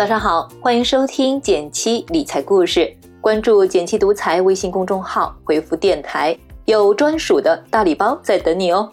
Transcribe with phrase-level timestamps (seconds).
[0.00, 6.34] 早上好，欢迎收听减七理财故事，关注减七独裁微信公众号，回复电台，
[6.64, 8.90] 有专属的大礼包在等你哦。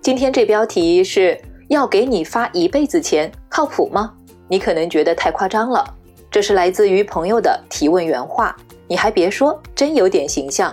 [0.00, 1.36] 今天这标题是
[1.70, 4.14] 要给你发一辈子钱，靠谱吗？
[4.46, 5.84] 你可能觉得太夸张了，
[6.30, 8.56] 这是来自于朋友的提问原话，
[8.86, 10.72] 你还别说，真有点形象。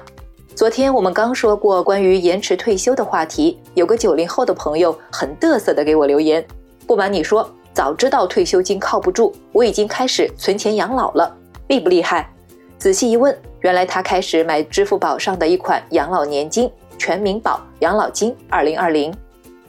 [0.54, 6.46] 昨天我们刚说过关于延迟退休的话题，有个九零后的朋友很嘚瑟的给我留言，
[6.86, 7.50] 不瞒你说，
[7.80, 11.34] 早知道退休金靠不住，我已经开始存钱养老了，
[11.70, 12.30] 厉不厉害？
[12.78, 19.14] 仔细一问，原来他开始买支付宝上的一款养老年金——全民保养老金二零二零。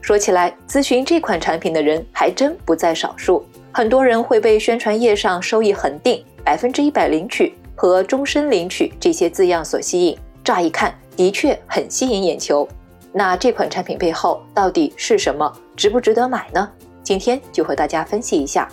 [0.01, 10.19] 说起来，咨询这款产品的人还真不在少数，很多人会被宣传页上收益恒定、百分之一百领取和终身领取这些字样所吸引。
[10.43, 12.67] 乍一看，的确很吸引眼球。
[13.13, 15.53] 那这款产品背后到底是什么？
[15.77, 16.69] 值不值得买呢？
[17.03, 18.69] 今天就和大家分析一下，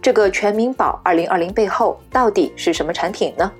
[0.00, 3.50] 这个全民保二零二零背后到底是什么产品呢？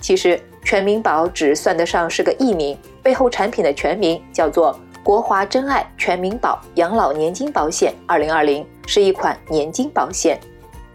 [0.00, 10.38] 其实，全民保只算得上是个艺名，背后产品的全名叫做国华真爱全民保养老年金保险二零二零，是一款年金保险。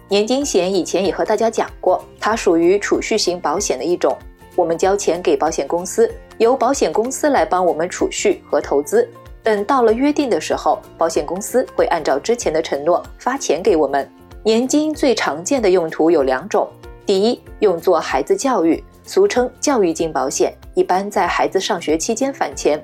[0.08, 4.18] 年金险以前也和大家讲过，它属于储蓄型保险的一种。
[4.56, 9.10] 我们交钱给保险公司，由保险公司来帮我们储蓄和投资。
[9.44, 14.10] 等到了约定的时候，保险公司会按照之前的承诺发钱给我们。
[14.44, 16.68] 年金最常见的用途有两种：
[17.06, 22.80] 第一，用作孩子教育，俗称教育金保险，一般在孩子上学期间返钱；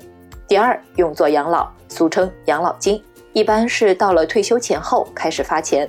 [0.46, 5.88] 第二，用作养老，俗称养老金，一般是到了退休前后开始发钱。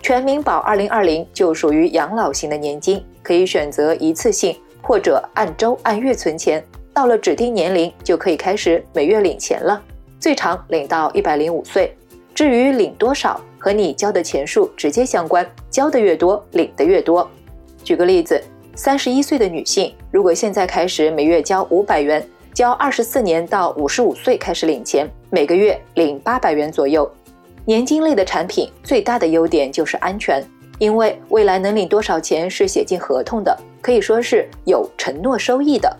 [0.00, 4.56] 全民保二零二零就属于养老型的年金，可以选择一次性。
[4.84, 6.60] 或者按周按月存钱，
[6.92, 9.80] 到了指定年龄就可以开始每月领钱了，
[10.22, 11.92] 最长领到一百零五岁。
[12.32, 17.28] 至于领多少，和你交的钱数直接相关，交的越多，领的越多。
[17.82, 18.40] 举个例子，
[18.76, 22.24] 三十一岁的女性，如果现在开始每月交五百元，
[22.54, 27.10] 交二十四年到五十五岁开始领钱，每个月领八百元左右。
[27.64, 30.40] 年金类的产品最大的优点就是安全。
[30.78, 35.96] 因为未来能领多少钱是写进合同的，可以说是有承诺收益的。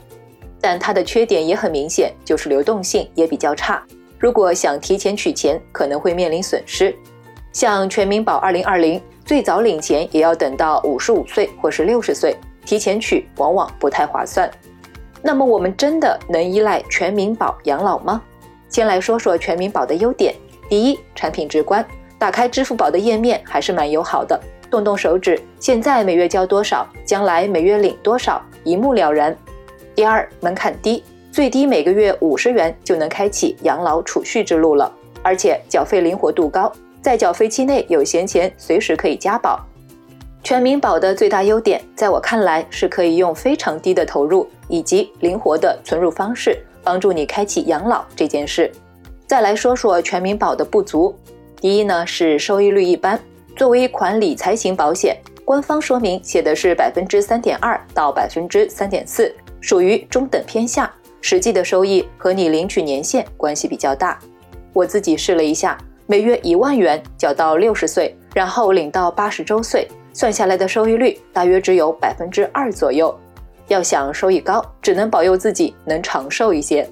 [0.60, 3.84] 但它的缺点也很明显，就是流动性也比较差。
[4.22, 6.94] 如果想提前取钱，可能会面临损失。
[7.52, 14.48] 像全民保二零二零，最早领钱也要等到五十五岁或是六十岁，提前取往往不太划算。
[15.20, 18.22] 那么我们真的能依赖全民保养老吗？
[18.68, 20.32] 先来说说全民保的优点。
[20.68, 21.84] 第一，产品直观，
[22.16, 24.40] 打开支付宝的页面还是蛮友好的。
[24.70, 29.36] 动动手指，现在每月交多少，将来每月领多少，一目了然。
[29.96, 36.70] 第二，门槛低，最低每个月五十元就能开启养老储蓄之路了，而且缴费灵活度高，
[37.00, 39.58] 在缴费期内有闲钱，随时可以加保。
[40.44, 46.54] 全民保的最大优点，在我看来是可以用非常低的投入以及灵活的存入方式，
[46.84, 48.70] 帮助你开启养老这件事。
[49.26, 51.18] 再来说说全民保的不足，
[51.56, 53.18] 第一呢是收益率一般。
[53.56, 55.16] 作为一款理财型保险，
[55.46, 60.92] 官方说明写的是百分之三点二到百分之三点四，属于中等偏下。
[61.22, 64.18] 实际的收益和你领取年限关系比较大。
[64.74, 73.18] 我自己试了一下，每月一万元缴到六十岁，然后领到八十周岁，算下来的收益率大约只有百分之二左右。
[73.68, 76.86] 要想收益高，只能保佑自己能长寿一些。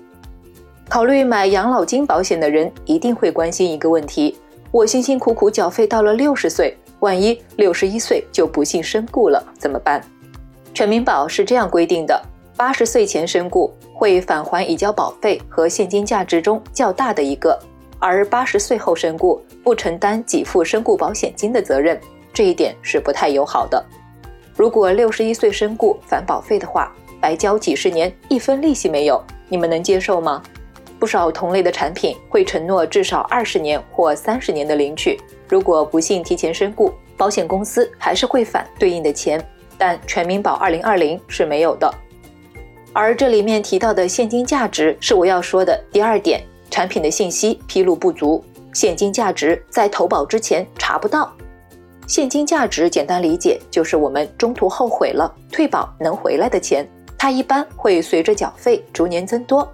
[0.89, 4.37] 考虑买养老金保险的人一定会关心一个问题。
[4.71, 10.01] 我辛辛苦苦缴费到了六十岁，万一六十一岁就不幸身故了怎么办？
[10.73, 12.21] 全民保是这样规定的：
[12.57, 17.59] 八十岁前身故会返还已交保费和现金价值中较大的一个，
[17.99, 22.01] 而八十岁后身故不承担给付身故保险金的责任，
[22.33, 23.85] 这一点是不太友好的。
[24.57, 26.91] 如果六十一岁身故返保费的话，
[27.21, 30.43] 白交几十年，一分利息没有，你们能接受吗？
[30.99, 39.47] 不少同类的产品会承诺至少二十年或三十年的领取，如果不幸提前身故，保险公司还是会返对应的钱，
[39.77, 41.95] 但全民保二零二零是没有的。
[42.93, 51.33] 而这里面提到的现金价值是我要说的第二点，产品的信息披露不足，现金价值在投保之前查不到。
[52.07, 56.85] 现金价值简单理解就是我们中途后悔了退保能回来的钱，
[57.17, 59.69] 它一般会随着缴费逐年增多。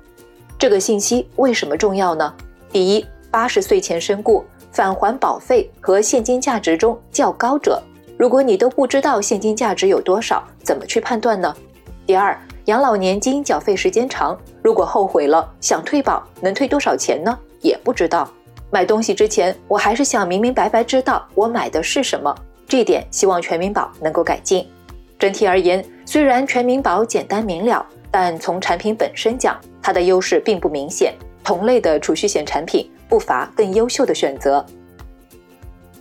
[0.59, 2.35] 这个信息为什么重要呢？
[2.71, 7.83] 第一，八十岁前身故返还保费和现金价值中较高者，
[8.19, 11.55] 如果你都不知道现金价值有多少，怎么去判断呢？
[12.07, 17.39] 第二，养老年金缴费时间长，如果后悔了想退保，能退多少钱呢？
[17.61, 18.29] 也不知道。
[18.73, 22.35] 买东西之前，我还是想明明白白知道我买的是什么，
[22.67, 24.67] 这点希望全民保能够改进。
[25.17, 31.15] 整体而言，虽然全民保简单明了，但从产品本身讲，它的优势并不明显。
[31.45, 34.67] 同类的储蓄险产品不乏更优秀的选择。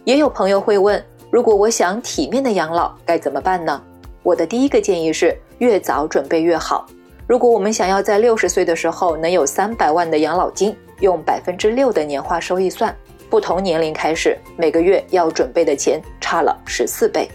[0.04, 3.80] 也有朋友会问，如果我想体面的养老该怎么办呢？
[4.26, 6.88] 我的第一个建议是，越早准备越好。
[7.28, 12.94] 如果我们想要在六十岁的时候能有三百万的养老金，用百分之六的年化收益算，
[13.30, 17.30] 不同年龄开始每个月要准备的钱差了十四倍。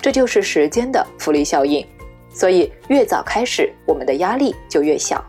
[0.00, 1.86] 这就是时间的复利效应，
[2.34, 5.24] 所以越早开始，我们的压力就越小。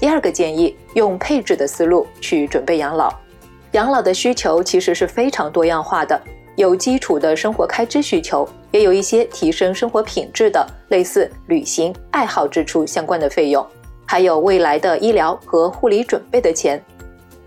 [0.00, 3.14] 第二个建议，用配置的思路去准备养老。
[3.72, 6.20] 养老的需求其实是非常多样化的，
[6.56, 13.66] 有基础的生活开支需求，也有一些提升生活品质的，类似旅行、爱好支出相关的费用，
[14.06, 16.82] 还有未来的医疗和护理准备的钱。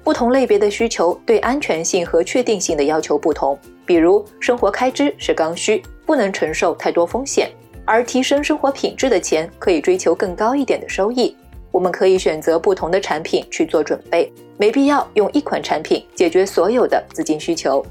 [0.03, 5.83] 不同类别的需求对安全性和确定性的要求不同，比如生活开支是刚需。
[6.03, 7.50] 不能承受太多风险，
[7.85, 11.33] 而提升生活品质的钱可以追求更高一点的收益。
[11.71, 17.85] 我们可以选择不同的产品去做准备，没必要用一款产品解决所有的资金需求。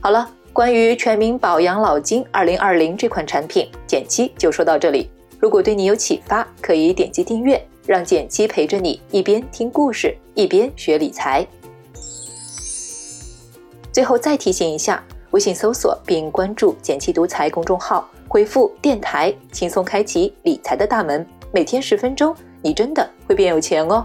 [0.00, 5.08] 好了，关于全民保养老金二零二零这款产品，简七就说到这里。
[5.38, 11.46] 如果对你有启发，可以点击订阅，让简七陪着你一边听故事一边学理财。
[13.92, 15.00] 最后再提醒一下。
[15.30, 21.24] 微信搜索并关注“简七独裁”公众号，回复“电台”，轻松开启理财的大门。
[21.52, 24.04] 每天十分钟，你真的会变有钱哦！